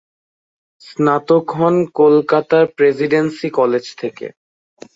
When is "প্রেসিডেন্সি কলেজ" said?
2.77-3.85